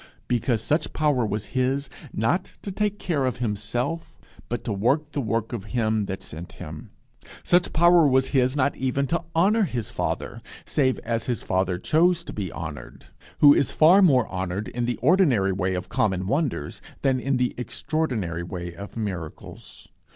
[0.27, 4.17] Because such power was his, not to take care of himself,
[4.49, 6.89] but to work the work of him that sent him.
[7.43, 12.23] Such power was his not even to honour his Father save as his Father chose
[12.23, 13.05] to be honoured,
[13.41, 17.53] who is far more honoured in the ordinary way of common wonders, than in the
[17.55, 19.87] extraordinary way of miracles.